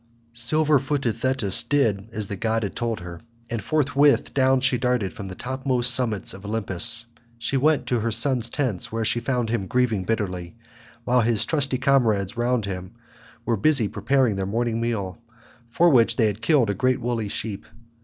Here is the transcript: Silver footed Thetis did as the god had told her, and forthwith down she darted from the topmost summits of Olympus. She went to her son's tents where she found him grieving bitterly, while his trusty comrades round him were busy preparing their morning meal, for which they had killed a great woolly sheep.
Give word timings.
Silver 0.33 0.79
footed 0.79 1.15
Thetis 1.17 1.61
did 1.61 2.09
as 2.11 2.27
the 2.27 2.35
god 2.35 2.63
had 2.63 2.75
told 2.75 3.01
her, 3.01 3.19
and 3.51 3.61
forthwith 3.61 4.33
down 4.33 4.59
she 4.59 4.79
darted 4.79 5.13
from 5.13 5.27
the 5.27 5.35
topmost 5.35 5.93
summits 5.93 6.33
of 6.33 6.43
Olympus. 6.43 7.05
She 7.37 7.55
went 7.55 7.85
to 7.85 7.99
her 7.99 8.09
son's 8.09 8.49
tents 8.49 8.91
where 8.91 9.05
she 9.05 9.19
found 9.19 9.51
him 9.51 9.67
grieving 9.67 10.03
bitterly, 10.03 10.55
while 11.03 11.21
his 11.21 11.45
trusty 11.45 11.77
comrades 11.77 12.35
round 12.35 12.65
him 12.65 12.93
were 13.45 13.55
busy 13.55 13.87
preparing 13.87 14.37
their 14.37 14.47
morning 14.47 14.81
meal, 14.81 15.19
for 15.69 15.91
which 15.91 16.15
they 16.15 16.25
had 16.25 16.41
killed 16.41 16.71
a 16.71 16.73
great 16.73 16.99
woolly 16.99 17.29
sheep. 17.29 17.67